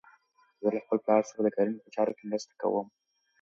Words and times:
زه 0.61 0.67
له 0.75 0.79
خپل 0.85 0.97
پلار 1.05 1.23
سره 1.29 1.41
د 1.43 1.47
کرنې 1.55 1.79
په 1.83 1.89
چارو 1.95 2.15
کې 2.17 2.23
مرسته 2.31 2.53
کوم. 2.61 2.87